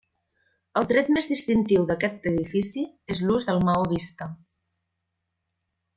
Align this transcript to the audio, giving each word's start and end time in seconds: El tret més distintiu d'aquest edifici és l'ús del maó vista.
El 0.79 0.87
tret 0.91 1.11
més 1.17 1.27
distintiu 1.31 1.85
d'aquest 1.91 2.25
edifici 2.33 2.85
és 3.17 3.23
l'ús 3.27 3.49
del 3.51 3.63
maó 3.69 3.87
vista. 3.95 4.33